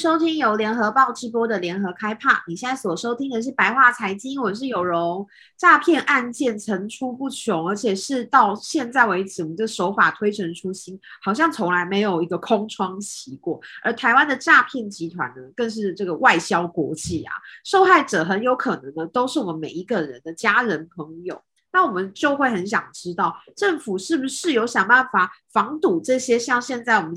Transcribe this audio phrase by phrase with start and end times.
[0.00, 2.42] 收听由联合报直播的联合开趴。
[2.48, 5.28] 你现在所收听的是白话财经，我是有容。
[5.58, 13.60] 诈骗案件层出不穷，而且是到现在为止，我们的手法推陈出新，好像从来没有一个空窗期过。
[13.84, 21.38] 而台湾的诈骗集团呢，更是这个外销国际啊，受害者很有可能呢，都是我们每一个人的家人朋友。
[21.74, 27.14] 那我们就会很想知道，政府是不是有想办法防堵这些像现在我们。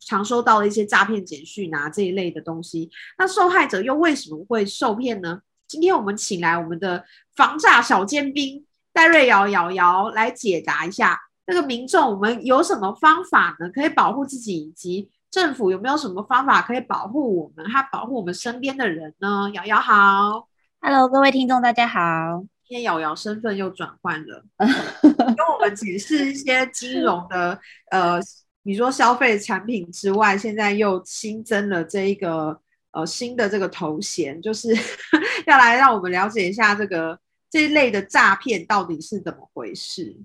[0.00, 5.40] 常收到的一些诈骗简讯啊，这一类的东西，那受害者又为什么会受骗呢？
[5.68, 7.04] 今天我们请来我们的
[7.36, 13.68] 防诈小尖兵戴瑞瑶瑶瑶来解答一下，那个民众我们有什么方法呢？
[13.70, 19.48] 可以保护自己，以及政府有没有什么方法可以保护我们，还保护我们身边的人呢？
[19.54, 20.48] 瑶瑶好
[20.80, 27.60] ，Hello，各位听众大家好，今天瑶瑶身份又转换了， 跟我们解释一些金融的
[27.90, 28.18] 呃。
[28.62, 32.60] 你说消费产品之外，现在又新增了这一个
[32.92, 34.68] 呃新的这个头衔，就是
[35.46, 37.18] 要来让我们了解一下这个
[37.50, 40.16] 这一类的诈骗到底是怎么回事。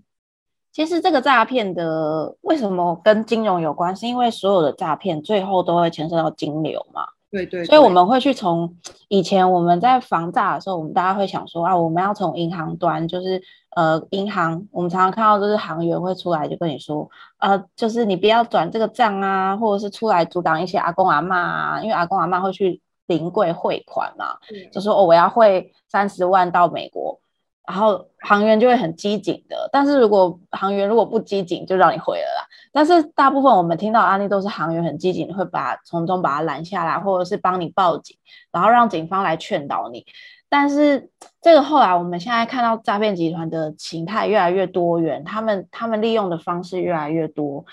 [0.73, 3.95] 其实这个诈骗的为什么跟金融有关？
[3.95, 7.05] 是因为所有的诈骗最后都会牵涉到金流嘛。
[7.31, 8.75] 对，对对，所以我们会去从
[9.07, 13.41] 以前我们在防诈的时候，我们大家会想说啊，我们要从银行端，就是
[13.75, 27.19] 呃银行，我们常常看到就是行员会出来就跟你说，呃，就是你不要转这个账啊，或者是出来阻挡一些阿公阿嬷啊，因为阿公阿嬷会去临柜汇款嘛，嗯、就说哦我要汇三十万到美国。
[27.67, 32.45] 然后行员就会很机警的，但是如果行员如果不机警，就让你汇了啦。
[32.71, 38.15] 但是大部分我们听到的案例都是行员很机警，会把从中把他拦下来，或者是帮你报警，
[38.51, 40.05] 然后让警方来劝导你。
[40.49, 41.09] 但是
[41.41, 47.65] 这个后来我们现在看到诈骗集团的形态越来越多元，他们他们利用的方式越来越多。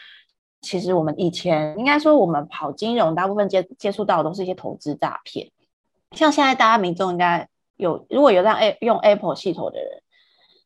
[0.61, 5.51] 其实我们以前应该说我们跑金融，大部分接接触到的都是一些投资诈骗，
[6.13, 7.49] 像现在大家民众应该。
[7.77, 10.03] 有，如果有让 A 用 Apple 系统的人，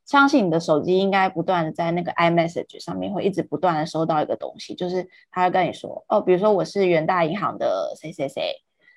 [0.05, 8.53] 相信你的手机应该不断的在那个 iMessage 上面会一直不断的收到一个东西，就是他会跟你说，哦，比如说我是元大银行的谁谁谁，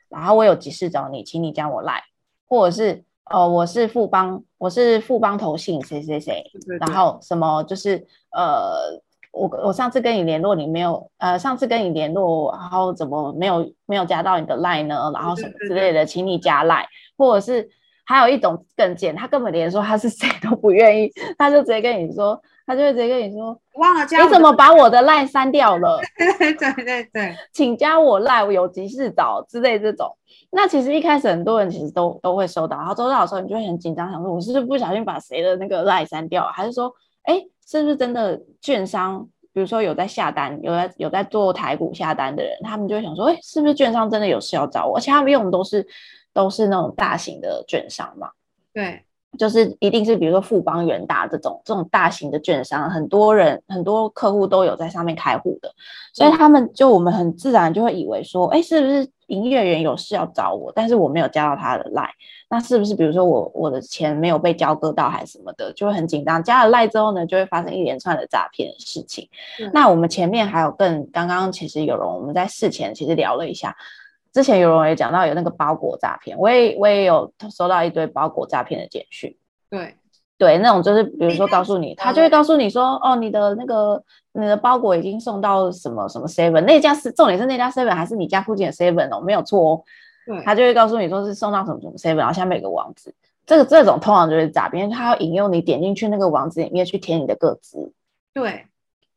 [0.10, 2.02] 然后我有急事找你，请你加我 Line，
[2.50, 3.02] 或者是
[3.32, 6.44] 哦，我是富邦，我是富邦投信谁谁谁，
[6.82, 9.00] 然后什么就是呃，
[9.32, 15.12] 我我上次跟你联络你没有，呃，上次跟你联络，然后怎么没有没有加到你的 Line 呢？
[15.14, 16.88] 然后什么之类的，请你加 Line，
[17.18, 17.70] 或者是。
[18.06, 26.00] 还有一种更贱，他根本连说他是谁都不愿意，他就直接跟你说，他就会直接跟你说，忘了加，你怎么把我的 line 删掉了？
[26.38, 30.16] 对对对对，请加我 line，我有急事找之类这种。
[30.52, 36.94] 那其实一开始很多人其实都都会收到，然后收到的时候你就会很紧张，想说我是不是不小心把谁的那个 line 删掉了，还是说，
[37.24, 44.98] 哎，是不是真的券商，比如说有在下单，有在有在做台股下单的人，他们就会想说，哎，是不是券商真的有事要找我？
[44.98, 45.88] 而且他们用的都是。
[46.32, 48.30] 都是那种大型的券商嘛，
[48.72, 49.04] 对，
[49.38, 55.72] 就是一定是比如说富邦、元大这种这种大型的券商，很多人很多客户都有在上面开户的，
[56.14, 62.10] 所以他们就我们很自然就会以为说，哎，是不是营业员有事要找我，但是我没有加到他的 line，
[62.50, 66.44] 那是不是比如说我我的钱没有被交割到还是什么的，就会很紧张。
[66.44, 69.30] 加了 line 之后呢，就会发生一连串的诈骗的事情。
[69.72, 73.76] 那我们前面还有更刚刚其实有容我们在事前其实聊了一下。
[74.32, 79.36] 之前有人也讲到有那个包裹诈骗，我也我也有收到一堆包裹诈骗的简讯。
[79.70, 79.96] 对
[80.38, 84.02] 对，那种就是比如说告诉你，他就会告诉你说，哦，你的那个
[84.32, 89.84] 你的包裹已经送到什么什么 seven，那家是重点是那家 seven 还是你家附近的 seven 哦，没有错哦。
[90.26, 93.14] 对，他就会告诉你说是送到什么什么 seven，然后下面有个网址，
[93.46, 97.92] 这个这种通常就是诈骗，他要引诱你点进去那个网址里面去填你的个资。
[98.34, 98.66] 对。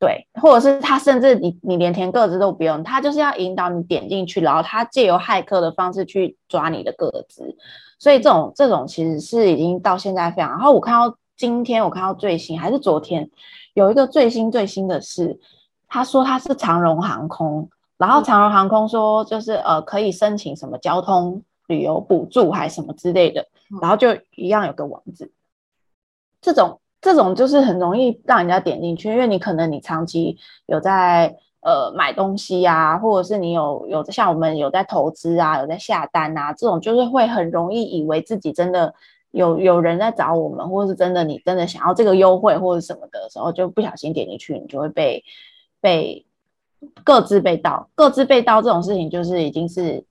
[0.03, 7.57] 对，或者是他甚至你你连填个资都不用，他就是要引导你点进去，然后他借由骇客的方式去抓你的个资，
[8.01, 10.51] 所以这种这种其实是已经到现在非常。
[10.51, 13.31] 然后我看到今天我看到最新还是昨天
[13.75, 15.39] 有一个最新最新的是，
[15.87, 23.47] 他说他是长荣航空，然后长荣航空说就是呃可以申请什么交通旅游补助还是什么之类的，
[23.81, 25.31] 然后就一样有个网址，
[26.41, 26.81] 这种。
[27.03, 38.95] 这种就是很容易让人家点进去，因为你可能你长期有在呃买东西呀、啊，或者是你有有像我们有在投资啊，有在下单啊，这种就是会很容易以为自己真的
[39.33, 45.25] 有有人在找我们，或者是真的你真的想要这个优惠或者什么的时候，就不小心点进去，你就会被
[45.81, 46.25] 被
[47.03, 50.05] 各自被盗，各自被盗这种事情就是已经是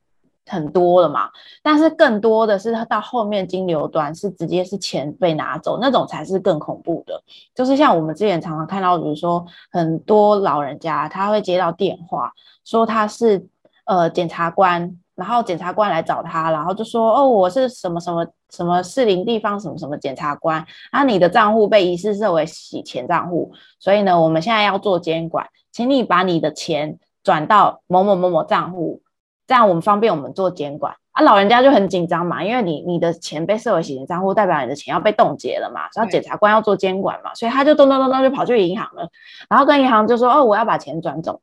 [0.45, 1.29] 很多了嘛。
[1.63, 7.21] 但是更多的是到后面金流端是直接是钱被拿走，那种才是更恐怖的。
[7.55, 12.31] 就是像我们之前常常看到，比如说很多老人家他会接到电话，
[12.63, 13.47] 说他是
[13.85, 14.97] 呃检察官。
[15.13, 29.03] 然后检察官来找他，然后就说：“哦，我是什么什么什么士林地方什么什么检察官，啊，你的账户被疑似设为洗钱账户，所以呢，我们现在要做监管，请你把你的钱转到某某某某账户，
[29.51, 39.09] 这样我们方便我们做监管。”啊，老人家就很紧张嘛，因为你你的钱被设为洗钱账户，代表你的钱要被冻结了嘛，然后检察官要做监管嘛，所以他就咚咚咚咚就跑去银行了，
[39.49, 41.41] 然后跟银行就说：“哦，我要把钱转走。”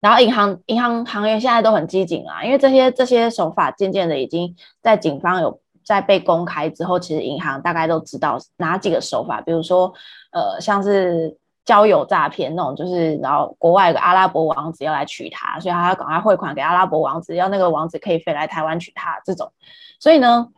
[0.00, 9.92] 然后银行银行行员现在都很机警啊，因为这些这些手法渐渐的已经在警方有在被公开之后，其实银行大概都知道哪几个手法，比如说
[10.32, 19.52] 呃像是交友诈骗那种，就是然后国外有个阿拉伯王子要来娶她，所以她要赶快汇款给阿拉伯王子，要那个王子可以飞来台湾娶她这种，
[19.98, 20.48] 所以呢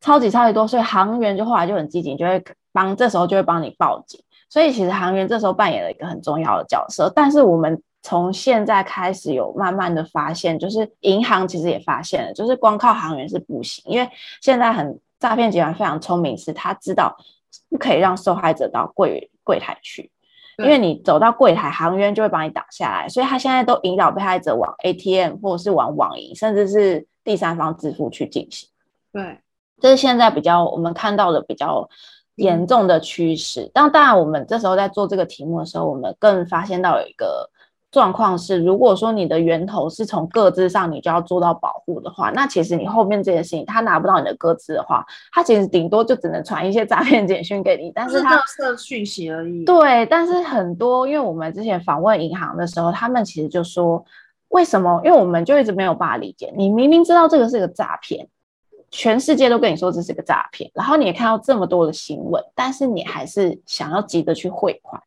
[0.00, 7.82] 超级超级多，所以行员就后来就很机警，就会帮这时候就会帮你报警，所以其实行员这时候扮演了一个很重要的角色，但是我们。
[8.04, 14.10] 从现在开始有慢慢的发现，就是银行其实也发现了，就是光靠行员是不行，因为
[14.40, 17.16] 现在很诈骗集团非常聪明，是他知道
[17.70, 20.10] 不可以让受害者到柜柜台去，
[20.58, 28.68] 因为你走到柜台，行员就会把你挡下来，所以他现在都引导被害者往 ATM 或者是往网银，甚至是第三方支付去进行。
[29.12, 29.38] 对，
[29.80, 31.88] 这是现在比较我们看到的比较
[32.36, 33.70] 严重的趋势。
[33.72, 37.50] 当、嗯、当然，我们这时候在做这个题目的时候，我们更发现到有一个。
[37.92, 49.62] 状况是，如果说你的源头是从各自上，你就要做到保护的话，那其实你后面这件事情，他拿不到你的各自的话，他其实顶多就只能传一些诈骗简讯给你，但是他是讯息而已。
[49.66, 54.02] 对，但是很多，因为我们之前访问银行的时候，他们其实就说，
[54.48, 54.98] 为什么？
[55.04, 58.26] 因为我们就一直没有办法理解，你明明知道这个是个诈骗，
[58.90, 64.98] 全世界都跟你说这是个诈骗，然后你也看到这么多的新闻，但是你还是想要急着去汇款。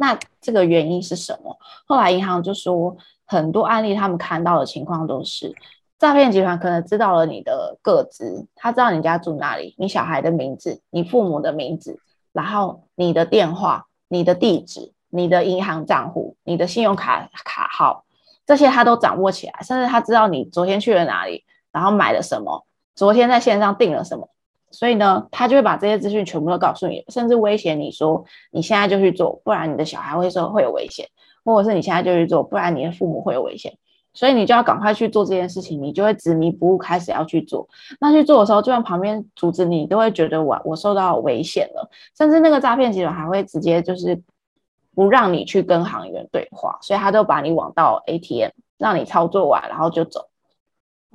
[0.00, 1.54] 那这个原因是什么？
[1.86, 5.54] 后来银行就说，很多案例他们看到的情况都是，
[5.98, 12.00] 诈骗集团可能知道了你的个资，他知道你家住哪里，你小孩的名字，你父母的名字，
[12.32, 18.06] 然后你的电话、你的地址、你的银行账户、你的信用卡卡号，
[18.46, 22.64] 这些他都掌握起来，甚至他知道你昨天去了哪里，然后买了什么，
[22.94, 24.30] 昨天在线上订了什么。
[24.70, 31.08] 所以呢，他就会把这些资讯全部都告诉你，甚至威胁你说，你现在就去做，不然你的小孩会说会有危险，
[31.44, 33.76] 或者是你现在就去做，不然你的父母会有危险。
[34.12, 37.68] 所以你就要赶快去做这件事情，你就会执迷不悟，开始要去做。
[38.00, 41.88] 那去做的时候，就算旁边阻止你，都会觉得我我受到危险了，
[42.18, 44.20] 甚至那个诈骗集团还会直接就是
[44.96, 50.28] 不让你去跟行员对话，所以他就把你网到 ATM，让你操作完然后就走，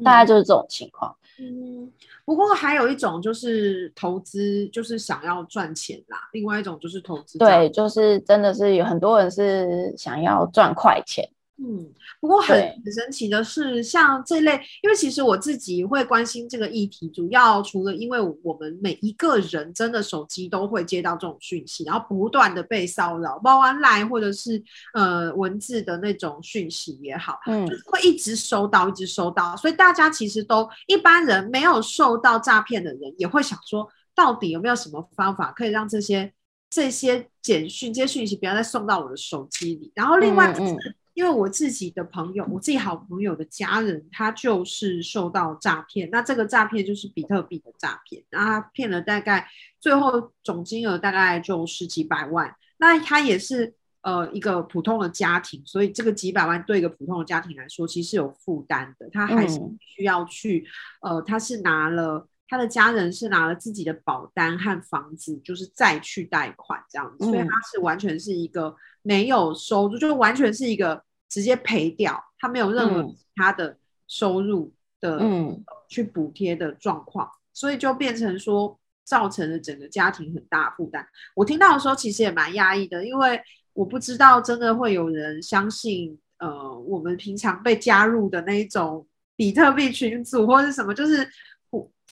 [0.01, 1.15] 大概就是这种情况。
[1.37, 1.91] 嗯。
[2.25, 6.17] 不过还有一种就是投资，就是想要赚钱啦。
[6.33, 11.29] 另外一种就是投资，对，就是真的是有很多人是想要赚快钱。
[11.57, 24.61] 嗯，不过很很神奇的是，像这类，因为其实我自己会关心这个议题，主要除了因为我们每一个人真的手机都会接到这种讯息，然后不断的被骚扰，包括 LINE 或者是
[24.93, 36.33] 呃文字的那种讯息也好，嗯，就是会一直收到，一直收到，所以大家其实都一般人没有受到诈骗的人也会想说，到底有没有什么方法可以让这些
[36.69, 39.89] 这些简讯、这些讯息不要再送到我的手机里？
[39.95, 40.73] 然后另外就是。
[40.73, 46.07] 嗯嗯因为我自己的朋友，我自己好朋友的家人，他就是受到诈骗。
[46.11, 49.47] 那这个诈骗就是比特币的诈骗，那他骗了大概
[49.79, 52.53] 最后总金额大概就十几百万。
[52.77, 59.09] 那他也是呃一个普通的家庭，所以这个几百万对一个普通的家庭来说，其实是有负担的。
[59.09, 60.67] 他还是需要去、
[61.01, 68.75] 嗯、呃，他是拿了他的家人是拿了自己的保单和房子，就是再去贷款这样子，所以他是完全是一个。
[69.07, 81.07] 没有收入，就完全是一个直接赔掉，他没有任何其他的收入的，嗯，去补贴的状况，所以就变成说造成了整个家庭很大负担。
[81.35, 83.39] 我听到的时候其实也蛮压抑的，因为
[83.73, 91.29] 我不知道真的会有人相信，呃，我们平常被加入的那一种比特币群组或者是什么，就是胡，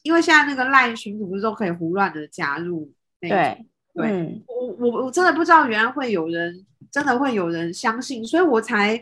[0.03, 3.65] 因为现在那个 LINE 群组不是都可以胡乱的加入那种，对。
[3.95, 8.99] 对、嗯、我，我我真的不知道，原来会有人真的会有人相信，所以我才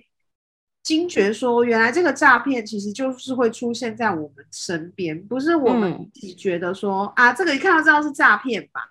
[0.83, 8.81] 惊觉说，原来这个诈骗其实就是会出现在我们身边，不是我们自己觉得说、嗯、啊，这个一看到知道是诈骗吧？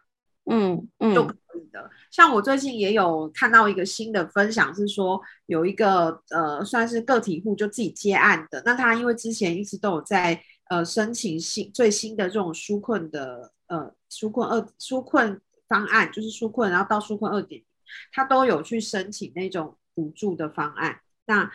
[0.51, 1.23] 嗯嗯，就
[1.71, 1.91] 的。
[2.11, 10.41] 像我最近也有看到一个新的分享，是说有一个呃算是个体户就自己接案的，那他因为之前一直都有在
[10.71, 17.63] 呃申请新最新的这种纾困的呃纾困二纾困方案，就是纾困，然后到纾困二点，
[18.11, 21.01] 他都有去申请那种补助的方案。
[21.27, 21.51] 那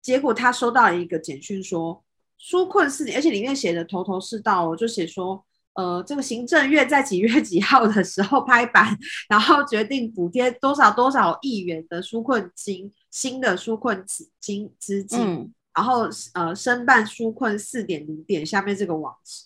[0.00, 2.04] 结果他收到一个简讯说
[2.40, 5.44] 纾困四点，而且里面写的头头是道，就写说。
[5.74, 8.94] 呃，这个行政院在几月几号的时候拍板，
[9.26, 19.44] 然后决定补贴多少多少亿元的纾困金，新的纾困资金资金，然后呃，申办纾困四点零点下面这个网址，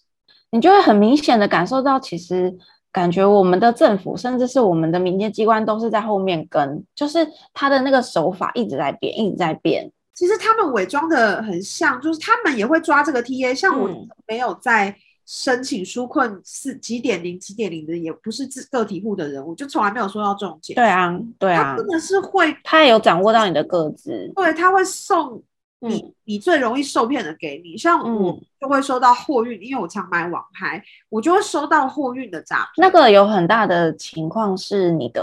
[0.51, 2.57] 你就会很明显的感受到，其实
[2.93, 9.91] 感觉我们的政府，甚至是我们的民间机关，都是在后面跟，就是他的那个手法一直在变，一直在变。
[10.15, 13.89] 其实他们伪装的很像，就是他们也会抓这个 TA，像我
[14.27, 14.91] 没有在。
[14.91, 14.95] 嗯
[15.29, 20.77] 申请纾困是几点零几点零的，也不是自个体户的人，我就从来没有收到这种钱。
[20.77, 25.43] 对啊，对啊，他真的是会，他也有掌握到你的个资，对，他会送
[25.81, 27.77] 你，嗯、你最容易受骗的给你。
[27.77, 32.87] 像我就会收到货运，嗯、因为我常买网拍，我就会收到货运的诈骗。
[32.87, 35.23] 那个有很大的情况是你的，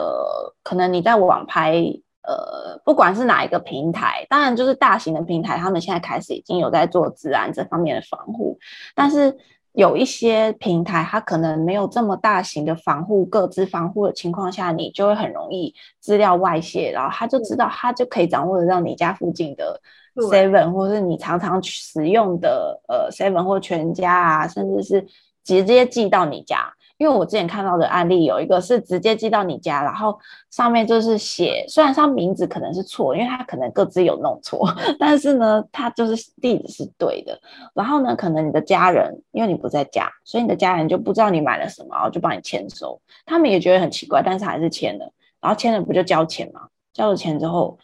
[0.63, 1.75] 可能你在网拍，
[2.21, 8.57] 呃，不管是哪一个平台，当然就是大型的平台，他们现在开始已经有在做治安这方面的防护，
[8.95, 9.37] 但是。
[9.73, 19.81] 有一些平台，它可能没有这么大型的防护、各自防护的情况下，你就会很容易资料外泄，然后他就知道，他就可以掌握得到你家附近的
[20.15, 25.07] Seven，或是你常常使用的呃 Seven 或全家啊，甚至是
[25.43, 26.71] 直接寄到你家。
[26.97, 30.17] 因为我之前看到的案例有一个是直接寄到你家，然后
[30.49, 34.67] 上面就是写，虽然他名字可能是错，因为他可能各自有弄错，
[34.99, 37.37] 但是呢，他就是地址是对的。
[37.73, 43.01] 然后呢，可能你的家人，因为你不在家，所以你的家人就不知道你买了什么，然后就帮你签收。
[43.25, 45.11] 他们也觉得很奇怪，但是还是签了。
[45.41, 46.61] 然后签了不就交钱吗？
[46.93, 47.77] 交了钱之后，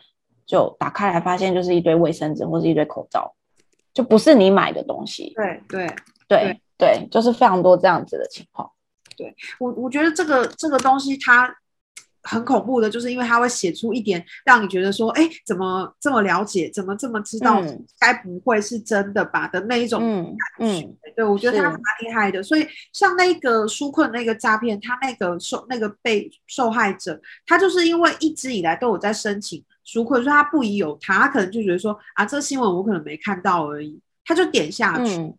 [0.46, 3.34] 就打开来发现就是一堆卫生纸或是一堆口罩，
[3.94, 5.34] 就不是你买的东西。
[5.36, 5.88] 对对
[6.28, 8.70] 对对，对，就是非常多这样子的情况。
[9.19, 11.53] 对我，我觉得这个这个东西它
[12.23, 20.85] 很恐怖的，就是因为它会写出一点让你觉得说，哎，怎么这么了解，怎么这么知道，嗯、该不会是真的吧的那一种感觉。
[20.85, 22.41] 嗯嗯、对，我觉得他蛮厉害的。
[22.41, 35.33] 所以像那个纾困那个诈骗，他那个受那个被受害者，他就是因为一直以来都有在申请纾困，所以他不疑有他，他可能就觉得说，啊，这新闻我可能没看到而已，他就点下去。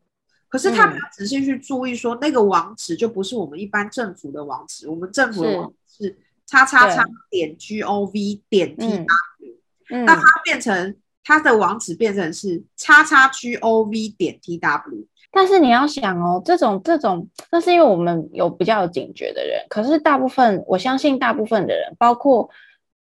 [0.50, 9.07] 嗯可是他没有仔细去注意，说那个网址就不是我们一般政府的网址，嗯、我们政府的网址是叉叉叉点 g o v 点 t w，
[9.90, 15.07] 嗯、那它变成它的网址变成是叉叉 g o v 点 t w。
[15.30, 22.50] 但是你要想哦，这种这种，那是因为我们有比较有警觉的人，可是大部分我相信大部分的人，包括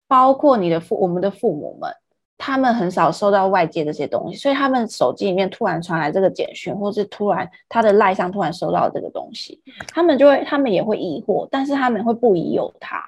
[0.07, 1.91] 包括你的父我们的父母们。
[2.39, 12.99] 他们很少收到外界这些东西，所以他们手机里面突然传来这个简讯，或是突然他的赖上突然收到这个东西，他们就会，他们也会疑惑，但是他们会不疑有他。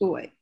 [0.00, 0.32] 对，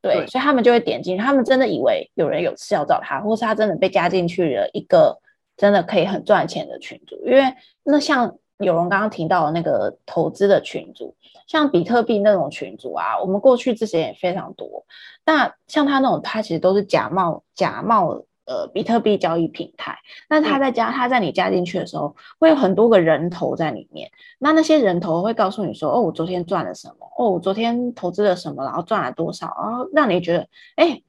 [0.00, 5.18] 对，所以他们就会点进去，他们真的以为有人有事要找他，或是他真的被加进去了一个
[5.56, 7.42] 真的可以很赚钱的群组，因为
[7.82, 8.34] 那像。
[8.58, 11.14] 有人刚刚提到的那个投资的群组，
[11.46, 14.84] 像比特币那种群组啊，我们过去之前也非常多。
[15.24, 19.96] 那像他那种，他其实都是假冒假冒呃比特币交易平台。
[20.28, 24.10] 那他在加，他在你加进去的时候，会有很多个人头在里面。
[24.38, 27.06] 那那些人头会告诉你说，哦，我昨天赚了什么？
[27.18, 28.64] 哦，我昨天投资了什么？
[28.64, 29.46] 然后赚了多少？
[29.62, 31.02] 然后让你觉得，哎，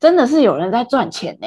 [0.00, 1.46] 真的是有人在赚钱呢。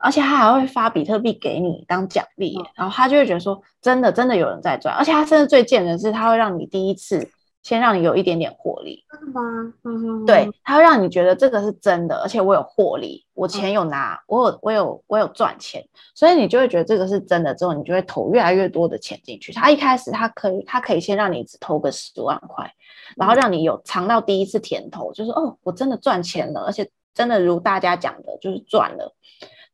[0.00, 7.28] 而且他还会发比特币给你当奖励，嗯、然后他就会觉得说，真的真的有人在赚，而且他甚至最贱的是，他会让你第一次
[7.68, 9.04] 先让你有一点点获利。
[9.12, 9.74] 真的吗？
[9.84, 17.54] 嗯、对，他会让你觉得这个是真的，而且我有获利，我钱有拿，嗯、我有我有我有赚钱，所以你就会觉得这个是真的。
[17.54, 19.52] 之后你就会投越来越多的钱进去。
[19.52, 22.72] 他一开始他可以他可以先让你只投个十万块，
[23.18, 29.14] 然后让你有尝到第一次甜头，就是哦，我真的赚钱了，而且真的如大家讲的，就是赚了。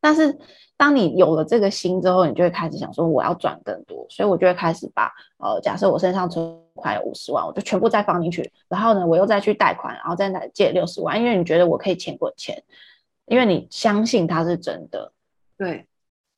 [0.01, 0.37] 但是，
[0.77, 12.62] 当你有了这个心之后，你就会开始想说，我要赚更多，所以我就会开始把呃，假设我身上存款有五十万，我就全部再放进去，然后呢，我又再去贷款，然后再来借六十万，因为你觉得我可以钱滚钱，
[13.26, 15.12] 因为你相信它是真的。
[15.57, 15.87] 对，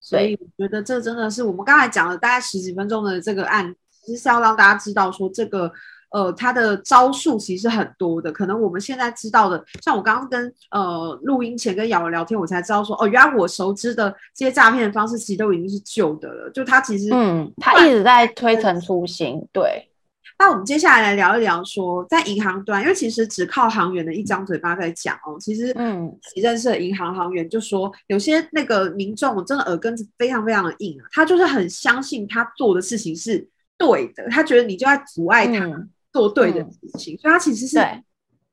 [0.01, 5.73] 所以我觉得这真的是我们刚才讲了大概十几分钟的这个案，其实是要让大家知道说这个。
[6.11, 19.91] 呃，他的招数其实很多的，可能我们现在知道的，像我刚刚跟呃录音前跟瑶瑶聊天，我才知道说，哦，原来我熟知的这些诈骗的方式其实都已经是旧的了，就他其实，嗯，他一直在推陈出新，对，
[20.39, 37.79] 那我们接下来来聊一聊说，在银行端，因为其实只靠行员的一张嘴巴在讲哦，其实嗯，你认识的银行行员就说，有些那个民众真的耳根子非常非常的硬啊，他就是很相信他做的事情是对的，他觉得你就在阻碍他做对的事情，嗯、所以他其实是，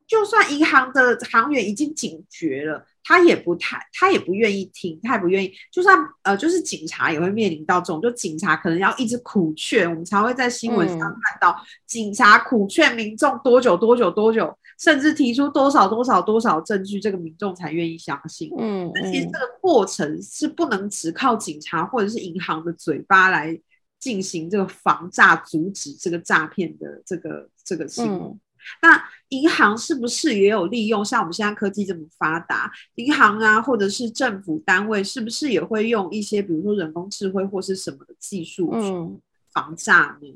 [0.08, 2.86] 就算银行的行员已经警觉了。
[3.06, 5.52] 他也不太，他也不愿意听，他也不愿意。
[5.70, 11.54] 就算呃，就是警察也会面临到这种，就警察可能要一直苦劝，我们才会在新闻上看到
[11.86, 18.50] 警察苦劝民众多久多久多久，甚至提出多少多少多少证据，这个民众才愿意相信。
[18.58, 23.60] 嗯，其实这个过程是不能只靠警察或者是银行的嘴巴来
[24.00, 28.28] 进行这个防诈、阻止这个诈骗的这个这个行为。
[28.28, 28.40] 嗯
[28.82, 31.04] 那银行是不是也有利用？
[31.04, 39.20] 像我们现在科技这么发达，银行啊，或者是政府单位，是不是也会用一些，比如说人工智慧或是什么的技术，去，
[39.52, 40.28] 防诈呢？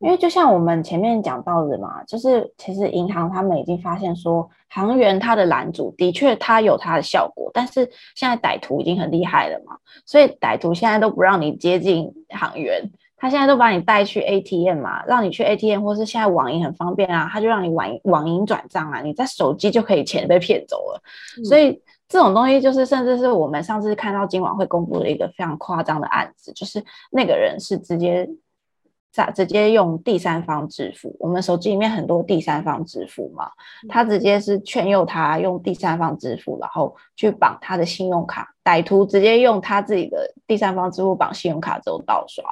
[0.00, 12.90] 因为就像我们前面讲到的嘛，就是其实银行他们已经发现说，行员他的拦阻的确他有他的效果，但是现在歹徒已经很厉害了嘛，所以歹徒现在都不让你接近行员。
[13.20, 21.02] 他现在都把你带去 ATM 嘛，让你去 ATM，或是现在网银很方便啊，他就让你网网银转账啊，你在手机就可以钱被骗走了。
[21.38, 28.26] 嗯、所以这种东西就是，甚至是我们上次看到今晚会公布的一个非常夸张的案子，就是那个人是直接
[29.12, 33.50] 在直接用第三方支付，我们手机里面很多第三方支付嘛，
[33.88, 42.42] 他直接是劝诱他用第三方支付，然后去绑他的信用卡，歹徒直接用他自己的第三方支付绑信用卡之后盗刷。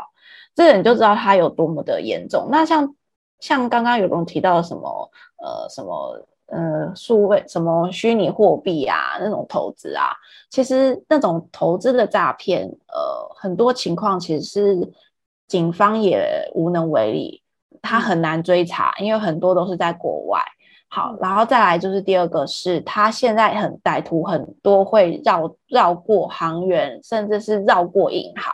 [0.58, 2.48] 这个你就知道它有多么的严重。
[2.50, 2.92] 那像
[3.38, 10.10] 像刚刚有人提到什么呃什么呃数位什么虚拟货币啊那种投资啊，
[10.50, 14.92] 其实那种投资的诈骗，呃很多情况其实是
[15.46, 17.40] 警方也无能为力，
[17.80, 20.42] 他很难追查，因为很多都是在国外。
[20.88, 28.52] 好，然后再来就是第二个是，他现在很歹徒很多会绕绕过行员，甚至是绕过银行。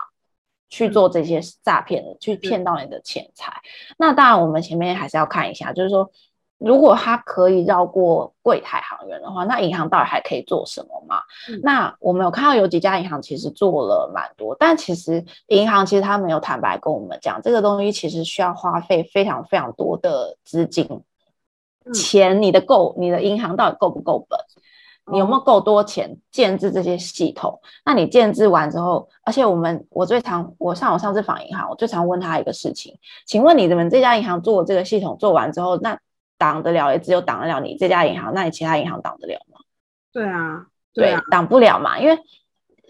[0.75, 3.53] 去做这些诈骗的，去骗到你的钱财。
[3.97, 6.11] 那当然，我们前面还是要看一下，就是说，
[6.59, 11.21] 如果他可以绕过柜台行员的话，那银行到底还可以做什么嘛？
[11.49, 20.89] 嗯、那我们有看到有几家银行其实做了蛮多，但其实银行其实他没有坦白跟我们讲，这个东西其实需要花费非常非常多的资金，
[21.95, 24.37] 钱你的够，你的银行到底够不够本？
[25.13, 27.61] 你有没有够多钱建置这些系统？
[27.85, 35.99] 那你建置完之后，而且我们我最常我上我上次访银行，我最常问他一个事情，请问你们这家银行做的这个系统做完之后，那
[36.39, 39.61] 挡得了也只有挡得了你这家银行，那你其他银行挡得了吗？
[40.13, 42.19] 对啊，对啊，挡不了嘛，因为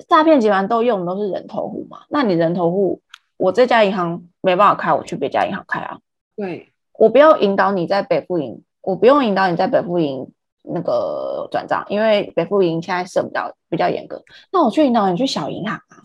[0.09, 3.03] 诈骗集团都用的都是人头户嘛，那你人头户，
[3.37, 5.99] 我这家银行没办法开，我去别家银行开啊。
[6.37, 10.31] 对，我不要引导你在北富银，我不用引导你在北富银。
[10.65, 14.23] 那个转账，因为北富银现在设比较比较严格。
[14.51, 16.03] 那我去银行你去小银行啊，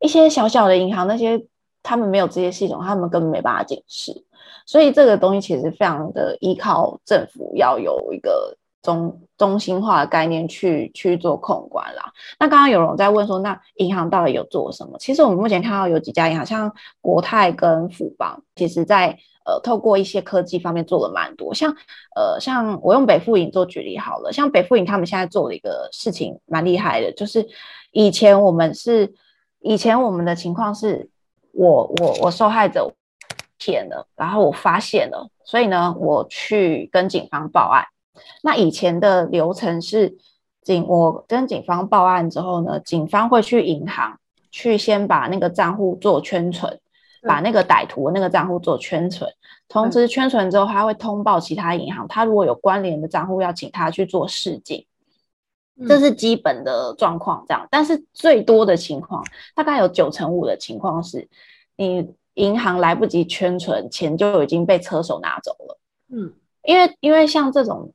[0.00, 1.46] 一些小小的银行，那些
[1.82, 4.24] 他们没有这些系统，他们根本没办法解释。
[4.66, 12.02] 所以这个东西其实非常的依靠政府要有一个中中心化的概念去去做控管啦。
[12.38, 14.96] 那刚刚有人在问说，那银行到底有做什么？
[14.98, 19.18] 其实我们目前看到有几家银行，像国泰跟富邦，其实在。
[19.48, 21.72] 呃，透过一些科技方面做了蛮多，像
[22.16, 27.46] 呃，像我用北富银做举例好了，像北富银他们现在做的一个事情蛮厉害的，就是
[27.92, 29.14] 以前我们是
[29.60, 31.08] 以前我们的情况是
[31.52, 32.92] 我我我受害者
[33.56, 37.84] 骗了，然后我发现了，所以呢，我去跟警方报案。
[38.42, 40.16] 那以前的流程是
[40.62, 44.18] 警我跟警方报案之后呢，警方会去银行
[44.50, 46.80] 去先把那个账户做圈存。
[47.22, 49.28] 把那个歹徒那个账户做圈存，
[49.68, 54.86] 同时圈存之后，他会通报其他银行，他如果有关联的账户，要请他去做示警，
[55.88, 57.44] 这是基本的状况。
[57.48, 59.24] 这样，但是最多的情况，
[59.56, 61.26] 大概有九成五的情况是，
[61.74, 65.78] 你银行来不及圈存，钱就已经被车手拿走了。
[66.12, 66.32] 嗯，
[66.66, 67.90] 因为因为像这种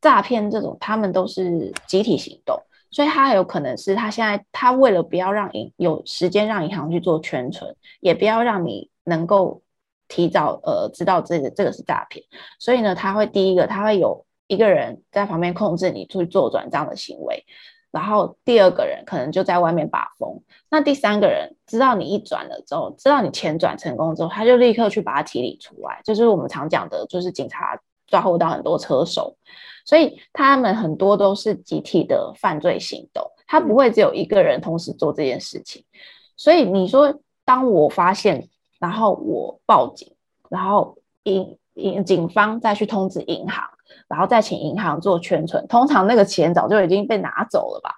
[0.00, 2.60] 诈骗这种，他们都是集体行动。
[2.88, 9.60] 所以他有可能是他现在他为了不要让银有时间让银行去做圈存，也不要让你能够
[10.08, 12.24] 提早呃知道这个这个是诈骗，
[12.58, 17.44] 所以呢，他会第一个他会有一个人在旁边控制你去做转账的行为，
[17.90, 29.36] 然后第二个人可能就在外面把风，那第三个人知道你一转了之后，知道你钱转成功之后，他就立刻去把它提领出来，就是我们常讲的，就是警察抓获到很多车手。
[29.84, 35.84] 所以他们很多都是集体的犯罪行动，他不会只有一个人同时做这件事情。
[36.36, 38.48] 所以你说，当我发现，
[38.80, 40.12] 然后我报警，
[40.50, 43.62] 然后银银警方再去通知银行，
[44.08, 45.64] 然后再请银行做圈存。
[45.68, 47.94] 通常那个钱早就已经被拿走了吧？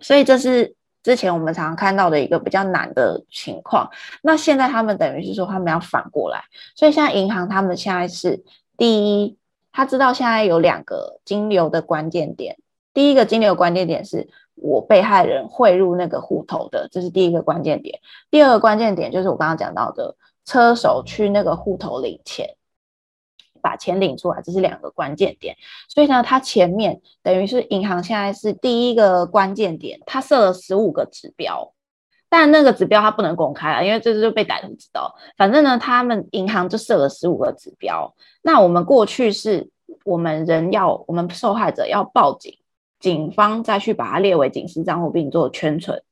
[0.00, 3.88] 所以这是之前我们常常看到的一个比较难的情况。
[4.22, 6.42] 那现在他们等于是说他们要反过来，
[6.74, 8.42] 所以现在银行他们现在是
[8.80, 9.36] 第一，
[9.72, 12.56] 他知道现在有两个金流的关键点。
[12.94, 18.00] 第一个金流关键点是我被害人汇入那个户头的，这是第一个关键点。
[18.30, 20.16] 第二个关键点就是我刚刚讲到的。
[20.46, 22.56] 车手去那个户头领钱，
[23.60, 25.54] 把钱领出来，这是两个关键点。
[25.88, 31.72] 所以呢，他前面等于是银行现在是第一个关键点，他设了十五个指标，
[32.30, 35.14] 但那个指标它不能公开啊，因为这就被歹徒知道。
[35.36, 38.14] 反正呢，他们银行就设了十五个指标。
[38.40, 39.68] 那我们过去是
[40.04, 42.56] 我们人要，我们受害者要报警，
[42.98, 46.02] 警方再去把它列为警示账户并做圈存，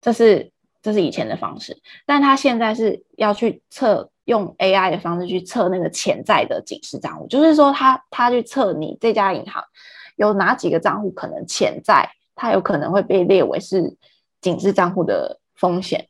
[0.00, 0.52] 这是。
[0.84, 9.62] 这是以前的方式，但他现在是要去测，用 AI 的方式去测那个潜在的警示账户，就是说他他去测你这家银行
[10.16, 13.96] 有哪几个账户可能潜在，它有可能会被列为是
[14.40, 16.08] 警示账户的风险，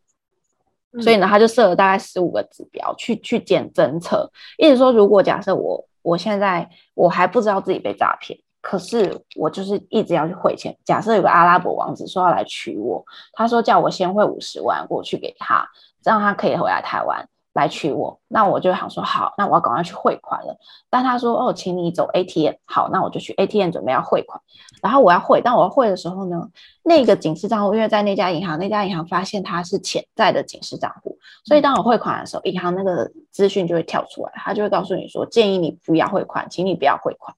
[0.93, 8.39] 嗯、所以呢，他就设了大概十五个指标去去检侦测，意思说，如果假设我我现在我还不知道自己被诈骗。
[8.63, 10.73] 可是我就是一直要去汇钱。
[10.85, 15.69] 假设有个阿拉伯王子说要来娶我，他说叫我先汇五十万过去给他，
[16.01, 18.19] 这样他可以回来台湾来取我。
[18.29, 20.57] 那我就想说好，那我要赶快去汇款了。
[20.91, 22.55] 但他说哦，请你走 ATM。
[22.65, 24.41] 好，那我就去 ATM 准备要汇款。
[24.83, 26.49] 然后我要汇，但我要汇的时候呢，
[26.83, 37.37] 那个警示账户因为在那家银行，那家银行发现它是潜在的警示账户，所以当我汇款的时候，银行那个资讯就会跳出来，他就会告诉你说，建议你不要汇款，请你不要汇款。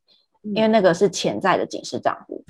[0.54, 2.44] 因为那个是潜在的警示账户，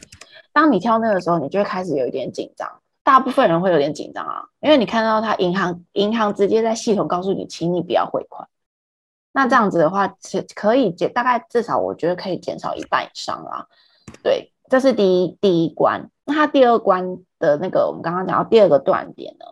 [0.52, 2.68] 当你跳那个时候，你就会开始有一点紧张。
[3.04, 8.48] 大部分人会有点紧张啊，因为你看到他银行银行直接在系统告诉你，请你不要汇款。
[9.32, 13.66] 那这样子的话，其实可以减，大概至少我觉得可以减少一半以上啊。
[14.22, 16.10] 对，这是第一第一关。
[16.24, 19.44] 那他第二关的那个，我们刚刚讲到第二个断点呢，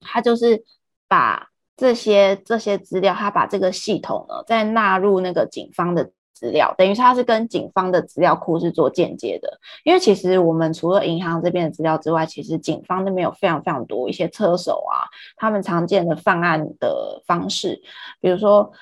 [0.00, 0.64] 他就是
[1.06, 6.10] 把这些这些资料，他把这个系统呢，再纳入那个警方的。
[6.32, 17.80] 资料等于它是跟警方的资料库是做间接的，因为其实我们除了银行这边的资料之外，其实警方那边有非常非常多一些车手啊，他们常见的犯案的方式，
[18.20, 18.72] 比如说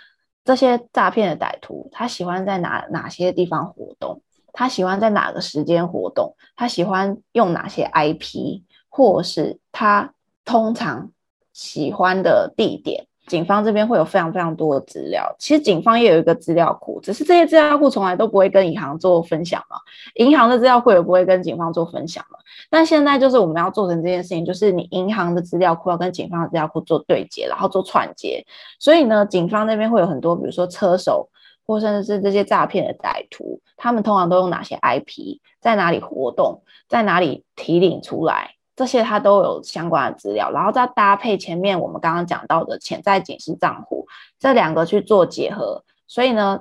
[0.44, 11.10] 这些诈骗的歹徒，他喜欢在哪哪些地方活动，他喜欢在哪个时间活动，他喜欢用哪些 IP，或是他通常
[11.52, 13.06] 喜欢的地点。
[13.30, 19.76] 警方这边会有非常非常多的资料，其实警方也有一个资料库，只是这些资料库从来都不会跟银行做分享嘛，
[20.16, 22.40] 银行的资料库也不会跟警方做分享嘛。
[22.68, 28.44] 但现在就是我们要做成这件事情，就是你银行的资料库要跟警方的资料库做对接，然后做串接。
[28.80, 31.28] 所以呢，警方那边会有很多，比如说车手
[31.64, 38.56] 或甚至是这些诈骗的歹徒，他们通常都用哪些 IP，在哪里活动，在哪里提领出来。
[38.80, 44.06] 这些它都有相关的资料，然后再搭配前面我们刚刚讲到的潜在警示账户，
[44.38, 45.84] 这两个去做结合。
[46.08, 46.58] 所以呢，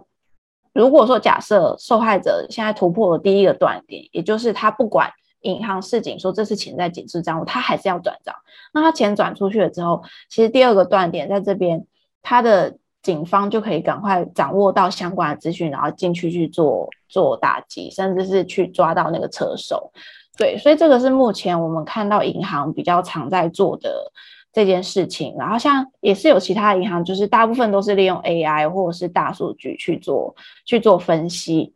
[0.73, 5.09] 如果说假设受害者现在突破了第一个断点，也就是他不管
[5.43, 8.35] 银行示警说这是潜在警示账户，他还是要转账。
[8.73, 11.85] 那他钱转出去了之后，其实第二个断点在这边，
[12.21, 19.93] 他的警方就可以赶快掌握到相关的资讯，然后进去去做做打击，甚至是去抓到那个车手。
[20.39, 24.09] 对，所以这个是目前我们看到银行比较常在做的
[24.53, 25.35] 这件事情。
[25.37, 31.73] 然后像也是有其他银行，就是大部分都是利用 AI 或者是大数据去做去做分析，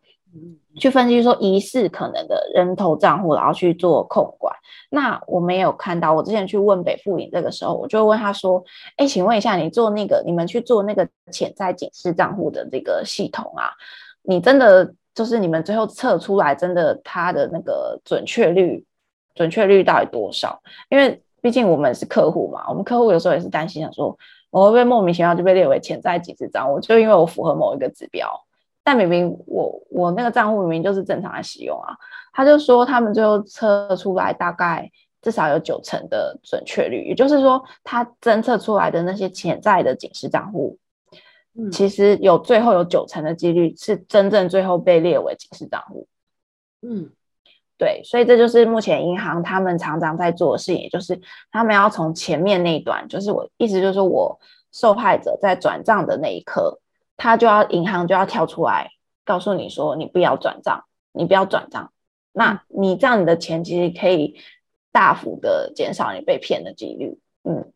[0.77, 4.55] 去分析说疑似可能的人头账户，然后去做控管。
[4.89, 8.63] 那我没有看到，我之前去问北富银这个时候，我就问他说
[8.95, 13.71] ：“哎，请问一下，你做那个你们去做那个潜在警示账户的这个系统啊，
[14.21, 18.83] 你真的？”就是你们最后测出来，真的它的那个准确率，
[19.35, 20.61] 准确率到底多少？
[20.89, 24.17] 因为毕竟我们是客户嘛，我们客户有时候也是担心，想说
[24.49, 28.29] 我会不会莫名其妙就被列为潜在警示账户，就因为我符合某一个指标，
[28.83, 31.95] 但明明我我那个账户明明就是正常的使用啊。
[32.33, 34.89] 他就说他们最后测出来大概
[35.21, 40.77] 至少有九成的准确率，也就是说，他侦测出来的那些潜在的警示账户。
[41.71, 46.07] 其实有最后有九成的几率是真正最后被列为警示账户。
[46.81, 47.11] 嗯，
[47.77, 54.39] 对，所以这就是目前银行他们常常在做的事情，也就是他们要从前面那一段，就是我意思就是我
[54.71, 56.79] 受害者在转账的那一刻，
[57.17, 58.89] 他就要银行就要跳出来
[59.23, 61.91] 告诉你说，你不要转账，你不要转账，
[62.31, 64.37] 那你这样你的钱其实可以
[64.91, 67.19] 大幅的减少你被骗的几率。
[67.43, 67.72] 嗯。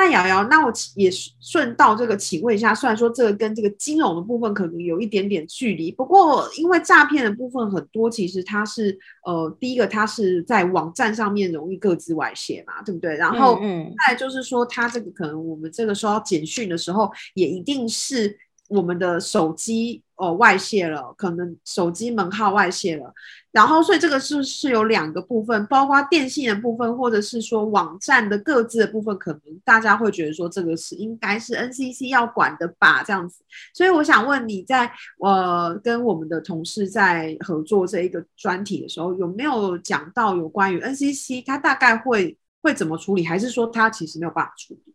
[0.00, 1.10] 那瑶瑶，那我也
[1.40, 13.14] 顺道这个请问一下，虽然说这个跟这个金融的部分可能有一点点距离，不过因为诈骗的部分很多，其实它是呃，第一个它是在网站上面容易各自外泄嘛，对不对？
[13.16, 13.60] 然后
[14.06, 18.38] 再就是说，它这个可能我们这个收到简讯的时候，也一定是
[18.70, 20.02] 我们的手机。
[20.20, 23.12] 哦，外泄了，可能手机门号外泄了，
[23.50, 33.42] 然后所以这个是是有两个部分，包括电信的部分，或者是说网站的各自的部分，可能大家会觉得说这个是应该是 NCC 要管的吧，这样子。
[33.72, 44.94] 所以我想问你在呃跟我们的同事在合作这一个专题的时候，有没有讲到有关于 NCC 它大概会会怎么处理，还是说它其实没有办法处理？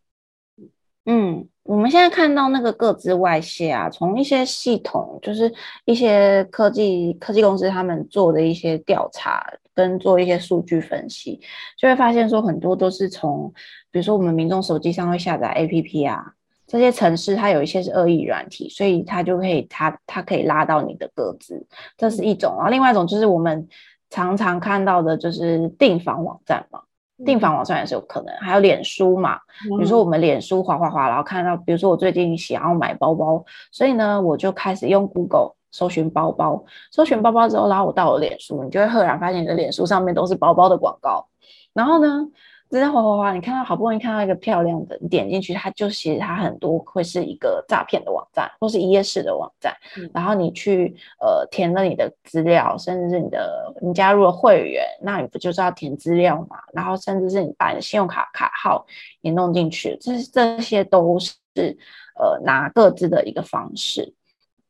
[1.06, 5.54] 嗯，我们现在看到那个各资外泄啊，从一些系统，就是
[5.86, 11.40] 一些科技科技公司他们做的一些调查跟做一些数据分析，
[11.78, 13.54] 就会发现说很多都是从，
[13.92, 16.34] 比如说我们民众手机上会下载 APP 啊，
[16.66, 21.64] 这些城市它有一些是恶意软体，所以它就可以它它可以拉到你的各资，
[21.98, 22.70] 这是一种啊。
[22.70, 23.68] 另外一种就是我们
[24.10, 26.82] 常常看到的就是订房网站嘛。
[27.24, 29.38] 订房网站也是有可能，还有脸书嘛，
[29.78, 41.26] 比如说我们脸书滑滑滑，然后看到，比如说我最近想要买包包，所以呢，我就开始用 Google 搜寻包包，搜寻包包之后，然后我到了脸书，你就会赫然发现你的脸书上面都是包包的广告，
[41.74, 42.26] 然后呢，
[42.70, 49.74] 直接滑滑滑，你看到好不容易看到一个漂亮的，你点进去，它就其实它很多会是一个诈骗的网站，或是一页式的网站。
[49.98, 56.58] 嗯、然后你去呃填了你的资料，甚至是你的你加入了会员，那你不就是要填资料嘛？
[56.74, 58.86] 然后甚至是你把你的信用卡卡号
[59.22, 61.34] 也弄进去，这这些都是
[62.20, 64.14] 呃拿各自的一个方式。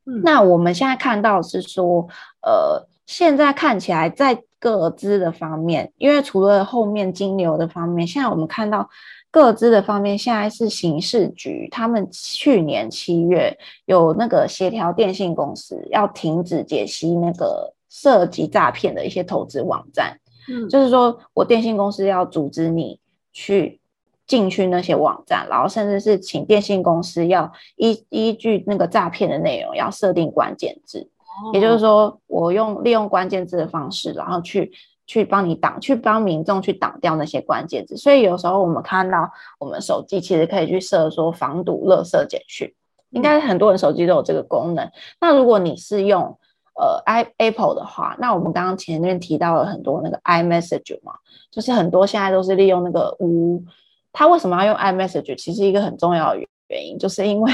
[0.05, 2.07] 嗯、那我们现在看到是说
[2.41, 2.87] 呃。
[3.07, 8.89] 现在看起来，在个资的方面，因为除了后面金流的方面，现在我们看到
[9.29, 22.99] 各资的方面，现在是刑事局他们去年七月有那个协调电信公司要停止解析那个涉及诈骗的一些投资网站，嗯，就是说我电信公司要组织你
[23.31, 23.79] 去
[24.25, 31.07] 进去那些网站，然后甚至是请电信公司要依依据那个诈骗的内容要设定关键字。
[31.53, 34.71] 也就是说，我用利用关键字的方式，然后去
[35.05, 37.95] 去帮你挡，去帮民众去挡掉那些关键字。
[37.97, 42.73] 所以有时候我们看到我们手机其实可以去设说防堵垃圾简讯，
[43.11, 44.89] 应该很多人手机都有这个功能。
[45.19, 46.37] 那如果你是用
[46.75, 51.13] 呃 i Apple 的话，那我们刚刚前面提到了很多那个 iMessage 嘛，
[51.51, 53.63] 就是很多现在都是利用那个无，
[54.11, 55.35] 它为什么要用 iMessage？
[55.35, 56.47] 其实一个很重要的原因。
[56.67, 57.51] 原因就是因为，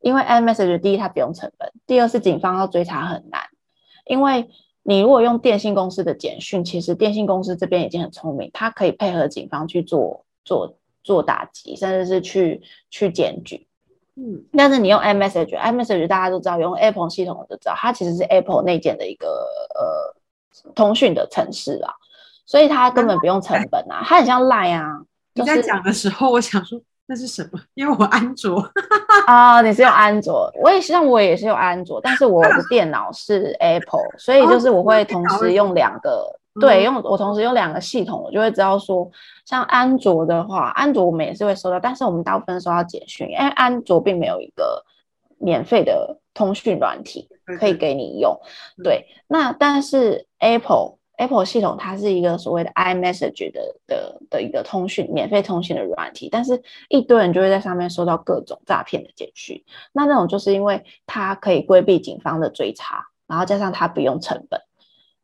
[0.00, 3.42] 因为 iMessage 第一它不用成本，第二是警方要追查很难。
[4.06, 4.48] 因为
[4.82, 13.66] 你如果用电信公司的简讯，其实电信公司这边已经很聪明，它可以配合警方去做做做打击，甚至是去去检举。
[14.14, 19.28] 嗯，但是你用 iMessage，iMessage 大家都知道，用 Apple 系统都知道，它其实是 Apple 内建的一个
[19.74, 21.94] 呃通讯的程式啊，
[22.44, 25.00] 所以它根本不用成本啊，它很像 Line 啊。
[25.34, 26.80] 你在讲的时候，我想说。
[27.06, 27.60] 那是什么？
[27.74, 28.64] 因为我安卓
[29.26, 36.24] 啊，你是用安卓，我也像我也是用安卓，但是我的电脑是 Apple，所以就是我会同时用两个，
[36.60, 39.10] 对，用我同时用两个系统，我就会知道说，
[39.44, 44.84] 像安卓的话，安卓我们也是会收到，但是我们大部分收到简讯，因为安卓并没有一个
[45.38, 48.40] 免费的通讯软体可以给你用，
[48.82, 50.98] 对，那但是 Apple。
[51.18, 59.62] Apple 系统它是一个所谓的 iMessage 的的的一个通讯免费通讯的软体，但是一堆人就会在上面收到各种诈骗的简讯。
[59.92, 64.60] 那那种就是因为它可以规避警方的追查，然后加上它不用成本，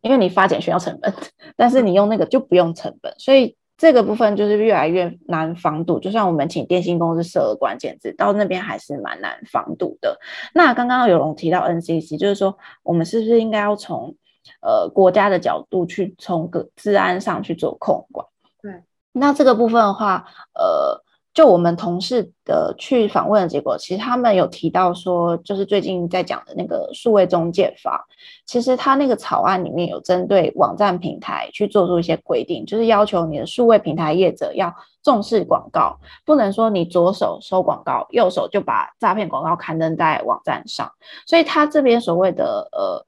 [0.02, 1.12] 因为你发简讯要成本，
[1.56, 5.98] 但是你用那个就不用成本，所以这个部分就是越来越难防堵。
[5.98, 10.18] 就算我们请电信公司设了关键字，到那边还是蛮难防堵的。
[10.52, 14.14] 那刚刚有人提到 NCC，就是说我们是不是应该要从
[14.60, 18.26] 呃，国家的角度去从个治安上去做控管。
[18.60, 18.82] 对，
[19.12, 21.00] 那这个部分的话，呃，
[21.32, 28.04] 就我们同事的去访问的结果，其实他们有提到说，就是最近在讲的那个数位中介法，
[28.44, 40.90] 其实他那个草案里面有针对网站平台去做出一些规定，就是要求你的数位平台业者要重视广告，不能说你左手收广告，右手就把诈骗广告刊登在网站上。
[41.26, 43.06] 所以他这边所谓的呃。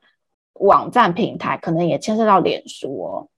[0.61, 3.29] 网站平台可能也牵涉到脸书哦，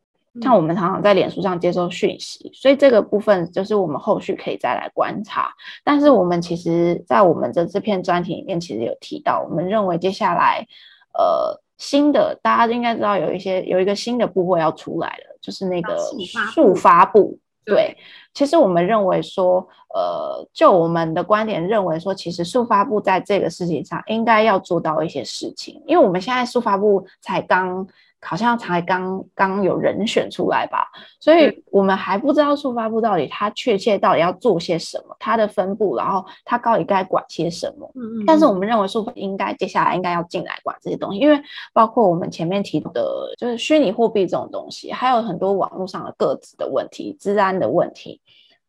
[0.40, 5.52] 像我们常常在脸书上接收讯息，所以这个部分就是我们后续可以再来观察。
[5.84, 10.66] 但是我们其实，在我们的这篇专题里面，其实有提到，我们认为接下来，
[11.12, 15.96] 呃，新的大家应该知道有一些有一个新的部会要出来了，就是那个
[16.54, 17.96] 速发部，对，对
[18.34, 27.86] 其实我们认为说，呃，就我们的观点认为说，其实速发部在这个事情上应该要做到一些事情，因为我们现在速发部才刚。
[28.24, 30.86] 好像才刚刚有人选出来吧，
[31.18, 37.90] 所以我们还不知道速发部到底它确切到底要做些什么，它的分布，然后它到底该管些什么。
[37.96, 38.24] 嗯嗯。
[38.24, 41.36] 但是我们认为速发应该接下来应该要进来管这些东西，因为
[41.72, 48.20] 包括我们前面提的，就是虚拟货币这种东西，还有很多网络上的各自的问题、治安的问题，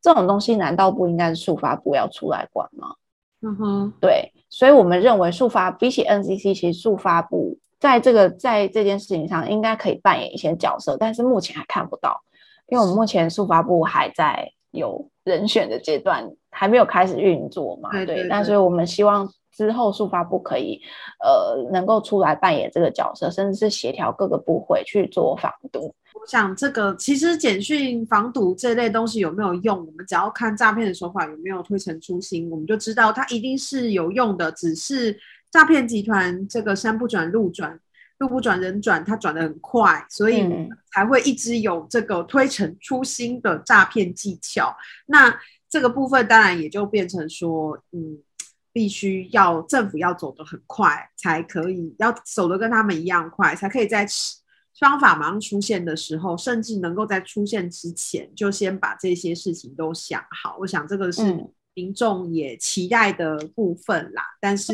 [0.03, 2.93] 这种东西难道不应该是数发部要出来管吗？
[3.41, 7.57] 嗯哼，对，所以我们认为数发比起 NCC，其实数发部。
[7.79, 12.21] 在这个在这件事情上，应该可以扮演一些角色，但是目前还看不到，
[12.67, 17.89] 因为我们目前数发部还在有人选的阶段，还没有开始运作嘛。
[17.91, 20.81] 对，对，对，但所以我们希望之后数发部可以
[21.21, 25.93] 呃能够出来扮演这个角色，甚至是协调各个部会去做防堵。
[26.23, 35.19] 我想这个其实简讯防堵这类东西有没有用，我们只要看诈骗的手法有没有推陈出新，我们就知道它一定是有用的，只是。
[35.51, 37.79] 诈骗集团这个山不转路转，
[38.17, 40.43] 路不转人转，它转得很快，所以
[40.91, 44.75] 才会一直有这个推陈出新的诈骗技巧。
[45.05, 45.31] 那
[45.69, 48.17] 这个部分当然也就变成说，嗯，
[48.71, 54.07] 必须要政府要走得很快，才可以要走得跟他们一样快，才可以在
[54.79, 60.57] 方法马上出现的时候，甚至能够在出现之前就先把这些事情都想好。
[60.59, 64.23] 我想这个是民众也期待的部分啦。
[64.39, 64.73] 但是。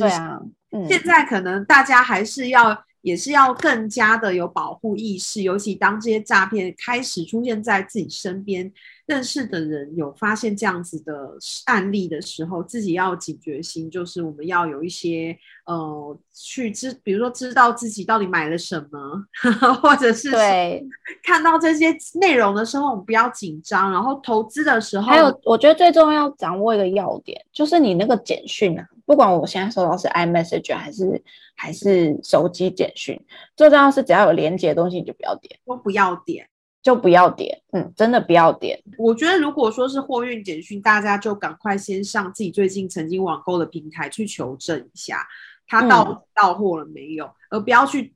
[0.88, 8.72] 现在可能大家还是要，也是要更加的有保护意识，尤其当这些诈骗开始出现在自己身边。
[9.10, 19.00] 认识的人有发现这样子的案例的时候，自己要警觉心，就是我们要有一些呃，去知，比如说知道自己到底买了什么，
[19.42, 20.86] 呵 呵或者是对
[21.24, 21.88] 看到这些
[22.22, 23.92] 内容的时候，我们不要紧张。
[23.92, 31.24] 然后投资的时候，还有我觉得最重要掌握一个要点，就是你那个简讯啊，不管我现在收到是 iMessage 还是
[31.56, 33.20] 还是手机简讯，
[33.56, 36.48] 最重要是只要有连接的东西你就不要点，都不要点。
[36.82, 38.82] 就不要点，嗯，真的不要点。
[38.98, 45.28] 我觉得如果说是货运简讯，大家就赶快先上自己最近曾经网购的平台去求证一下，
[45.68, 48.14] 他到到货了没有，嗯、而不要去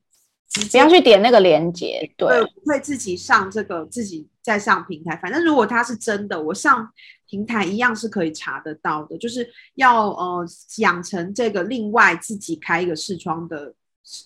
[0.70, 5.14] 不要去点那个链接，对，不会自己上这个自己再上平台。
[5.16, 6.90] 反正如果它是真的，我上
[7.28, 9.18] 平台一样是可以查得到的。
[9.18, 10.46] 就是要呃
[10.78, 13.74] 养成这个另外自己开一个视窗的。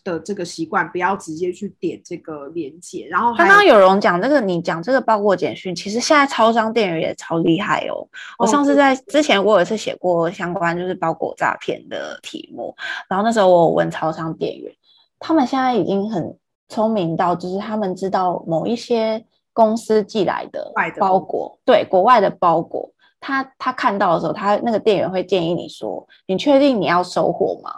[0.03, 3.07] 的这个习惯，不要直接去点这个连接。
[3.09, 8.07] 然后刚刚有容讲这个，你讲这个包裹简讯，其实现在超商店员也超厉害哦。
[8.39, 12.75] 我上次在之前，我有一次写过相关就是包裹诈骗的题目，
[13.09, 14.73] 然后那时候我有问超商店员，
[15.19, 16.37] 他们现在已经很
[16.69, 27.71] 聪明到，就是他们知道某一些公司寄来的包裹，对国外的包裹，他他看到的时候，他那个店员会建议你说，你确定你要收货吗？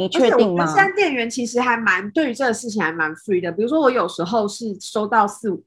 [0.00, 0.66] 你确定吗？
[0.66, 3.52] 现在店员其实还蛮对于这个事情还蛮 free 的。
[3.52, 5.62] 比如说我有时候是收到四五，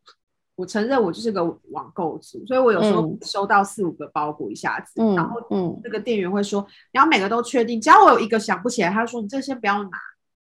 [0.55, 9.89] 我承认我就是个网购族，所以我有时候收到四五个包裹一下子，嗯、然后嗯，这个店员会说、嗯、你要每个都确定，只要我有一个想不起来，他说你这先不要拿，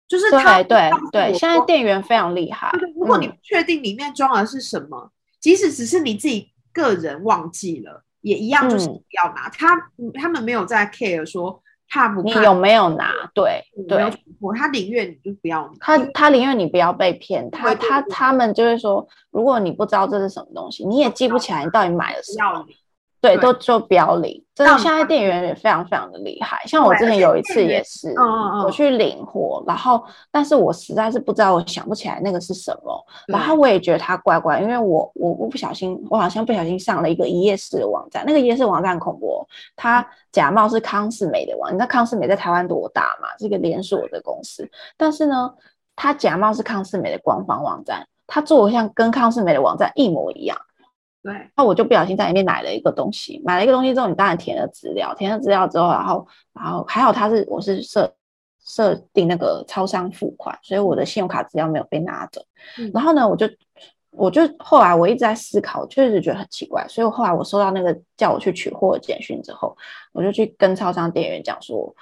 [0.07, 2.71] 就是他对对对，现在店员非常厉害。
[2.95, 9.47] 如果你不确定里面装的是什么、嗯，即使只是你自己个人忘记了，也一样就是不要拿。
[9.47, 9.91] 嗯、他
[10.21, 11.60] 他们没有在 care 说。
[11.91, 12.39] 怕不怕？
[12.39, 13.11] 你有没有拿？
[13.33, 14.09] 对对，
[14.57, 15.71] 他宁愿你就不要拿。
[15.79, 17.51] 他他宁愿你不要被骗。
[17.51, 22.65] 他他他们就是说，如果你不知道这是什么东西，你也记不起来你到底买了什么。
[23.21, 24.43] 对，都就不要领。
[24.55, 26.61] 真的，现在店员也非常非常的厉害。
[26.65, 28.13] 像我之前有一次也是，
[28.65, 33.05] 我去领货，然后但是我实在是不知道，我想不起来那个是什么。
[33.27, 43.29] 然后我也觉得他怪怪，因为我我我不小心，我好像不小心上了一个一页式的网站，那个一页式网站很恐怖，他假冒是康是美的网，你知道康是美在台湾多大嘛？
[43.37, 45.53] 是一个连锁的公司，但是呢，
[45.95, 50.57] 他假冒是康是美的官方网站，他做的像跟康是美的网站一模一样。
[51.23, 58.11] 对，那我就不小心在里面买了一个东西，买了一个东西之后，你当然填了资料，填了资料之后，然后，然后还好他是我是设
[58.65, 62.41] 设定那个超商付款，所以我的信用卡资料没有被拿走。
[62.79, 63.47] 嗯、然后呢，我就
[64.09, 69.77] 我就后来我一直在思考，确实觉得很奇怪，所以我后来我收到那个叫我去取货的简讯之后，
[70.13, 71.95] 我就去跟超商店员讲说，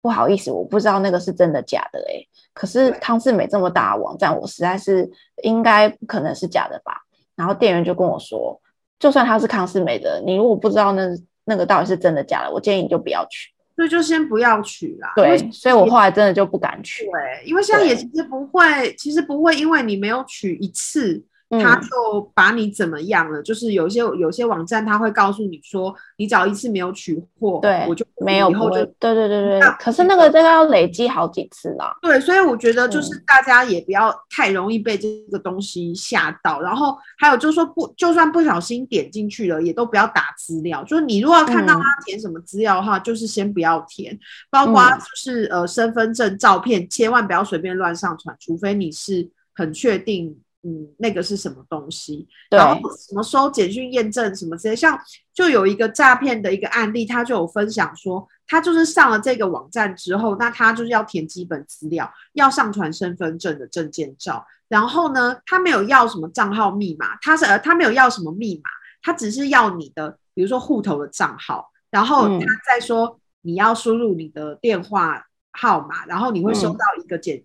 [0.00, 5.10] 不好意思，我不知道那个是真的假的哎、欸，可是康世美这么大的网站，我实在是
[5.42, 7.02] 应该不可能是假的吧。
[7.38, 8.60] 然后店员就跟我说，
[8.98, 11.08] 就算他是康斯美的，你如果不知道那
[11.44, 13.48] 那个到底是真的假的，我建议你就不要取。
[13.76, 15.12] 所以就先不要取啦。
[15.14, 17.04] 对，所以我后来真的就不敢取。
[17.04, 23.40] 对，因为现在也其实不会，其实不会，因为你没有取一次他就把你怎么样了？
[23.40, 29.60] 嗯、就是有些有些网站他会告诉你说，你只要一次没有取货，对，我就没有以后就对对对对。
[29.80, 31.96] 可是那个这个要累积好几次啦。
[32.02, 36.60] 对，所以我觉得就是大家也不要太容易被这个东西吓到。
[36.60, 40.84] 然后还有就是说不，就算不小心点进去了，也都不要打资料。
[40.84, 44.18] 就是你如果要看到他填什么资料的话，嗯、就是先不要填，
[44.50, 50.38] 包括就是、嗯、呃身份证照片，千万不要随便乱上传，除非你是很确定。
[50.64, 52.26] 嗯，那个是什么东西？
[52.50, 54.98] 然后什么收简讯验证什么之类，像
[55.32, 68.68] 就有一个诈骗的一个案例，他就有分享说，他就是上了这个网站之后，那他就是要填基本资料，要上传身份证的证件照，然后呢，他没有要什么账号密码，他是呃他没有要什么密码，
[69.00, 77.44] 他只是要你的，比如说户头的账号，然后他再说你要输入你的电话号码，然后你会收到一个简。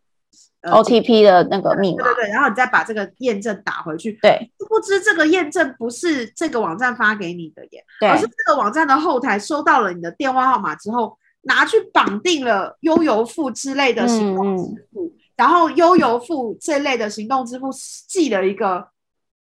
[0.63, 4.17] OTP 的那个密码，对对对，然后你再把这个验证打回去。
[4.21, 17.69] 对，不知这个验证不是这个网站发给你的耶，而是这个网站的后台收到了你的电话号码之后，拿去绑定了悠游付之类的行动支付，嗯、然后悠游付这类的行动支付
[18.07, 18.87] 寄了一个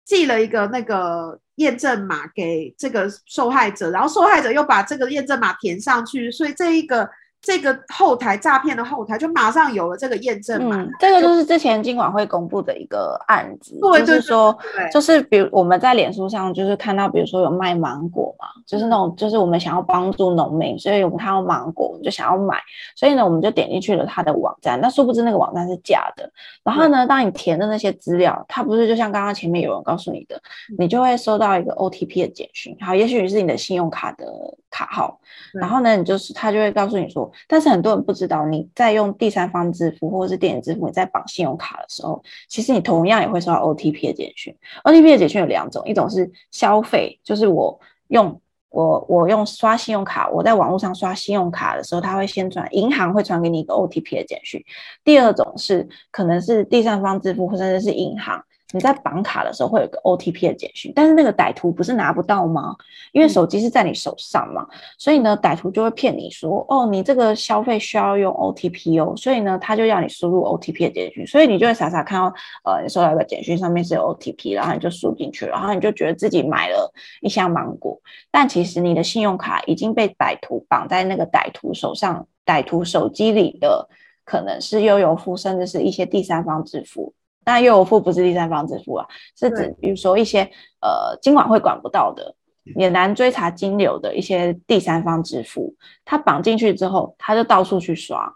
[0.05, 7.09] 寄了一个那个验证码给这个受害者，然后受害者又把这个验证码填上去，所以这一个。
[7.41, 14.55] 这个后台诈骗的后台就马上有了这个验证码，嗯，这个就是之前金管会公布的一个案子，对就是说，
[14.91, 22.57] 就是比如我们在脸书上就是看到，比如说有卖芒果嘛，就是那种就是我们想要帮助农民，所以我们看到芒果我们就想要买，
[22.95, 26.29] 所以呢我们就点进去了他的网站，那殊不知那个网站是假的。
[26.63, 30.39] 然后呢，当你填的那些资料，它不是就像刚刚前面有人告诉你的，
[30.77, 34.25] 你就会收到一个 OTP 的简讯，好，也许是你的信用卡的
[34.69, 35.19] 卡号，
[35.53, 37.31] 然后呢，你就是他就会告诉你说。
[37.47, 44.55] 但是很多人不知道，你在用第三方支付或者是电子支付，你在绑信用卡的时候，其实你同样也会收到 OTP 的简讯。
[44.83, 48.39] OTP 的简讯有两种，一种是消费，就是我用
[48.69, 54.63] 我我用刷信用卡，我在网络上刷信用卡的时候，他会先传银行会传给你一个 OTP 的简讯。
[55.03, 58.43] 第二种是可能是第三方支付或者是银行。
[58.71, 62.75] 你在绑卡的时候会有个 OTP 的简讯，但是那个歹徒不是拿不到吗？
[63.11, 72.31] 因为手机是在你手上嘛，嗯、所以呢，歹徒就会骗你说，哦，你这个消费需要用 OTP 哦，所以呢，他就要你输入 OTP 的简讯，所以你就会傻傻看到，
[72.63, 77.99] 呃，你收到一个简讯上面是有 OTP，然后你就输进去，然后你就觉得自己买了一箱芒果，
[78.29, 83.89] 但其实你的信用卡已经被歹徒绑在那个歹徒手上，歹徒手机里的
[84.23, 87.11] 可能是悠游付，甚至是一些第三方支付。
[87.49, 90.43] 那悠游付不是第三方支付啊，是指比如说一些
[90.81, 92.35] 呃金管会管不到的，
[92.75, 95.73] 也难追查金流的一些第三方支付，
[96.05, 98.31] 他绑进去之后，他就到处去刷，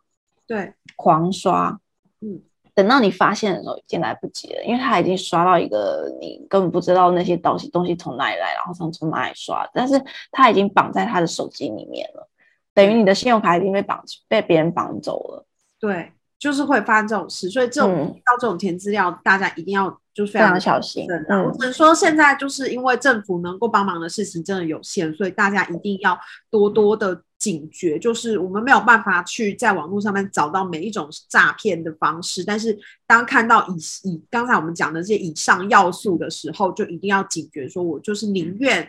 [0.47, 1.79] 对，狂刷，
[2.21, 2.41] 嗯，
[2.73, 12.27] 等到你发现的时候已经来不及了，因为他已经刷到一个你根本不知道那些东西东西从哪里来，然后从从哪里刷，但是他已经绑在他的手机里面了，
[12.73, 15.45] 等于你的信用卡已经被绑被别人绑走了，
[15.79, 16.11] 对。
[16.43, 21.07] 就是会发生这种事，所以这种遇到这种填资料，大家一定要就非常，小心。
[21.29, 26.19] 嗯，我只能说现在就是因为政府能够帮忙的事情真的有限，所以大家一定要
[26.51, 27.97] 多多的警觉。
[27.97, 32.77] 就是我们没有办法去在网络上面找到每一种诈骗的方式，但是
[33.07, 38.85] 当看到以以刚才我们讲的这些以上要素的时候，就一定要警觉，说我就是宁愿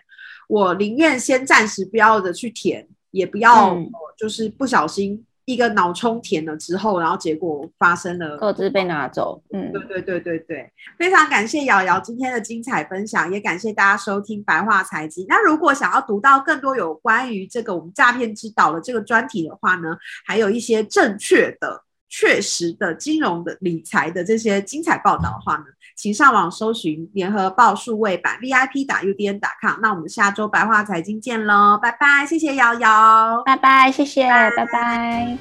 [0.49, 3.79] 我宁愿先暂时不要的去填，也不要
[4.19, 5.25] 就是不小心。
[5.47, 9.43] 一个脑充填了之后，然后结果发生了，各自被拿走。
[9.53, 15.27] 嗯，对对对对对，非常感谢瑶瑶今天的精彩分享，也感谢大家收听白话财经。
[15.29, 25.65] 那如果想要读到更多有关于这个我们诈骗之岛的这个专题的话呢，还有一些正确的、确实的金融的理财的这些精彩报道的话呢，
[25.97, 29.79] 请上网搜寻联合报数位版 VIP 打 UDN 打 com。
[29.81, 34.65] 那我们下周白话财经见喽，拜拜，谢谢瑶瑶，拜拜，谢谢，拜拜。
[34.65, 35.39] 拜拜。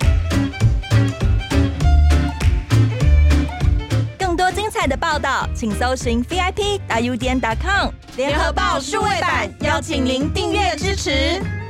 [4.20, 11.63] 更多精彩的报道，请搜寻 VIP 打 UDN 打 com 联合报数位版，邀请您订阅支持。